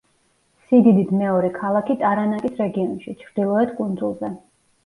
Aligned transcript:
სიდიდით 0.69 1.11
მეორე 1.19 1.51
ქალაქი 1.59 1.97
ტარანაკის 2.05 2.57
რეგიონში, 2.65 3.15
ჩრდილოეთ 3.23 3.77
კუნძულზე. 3.83 4.35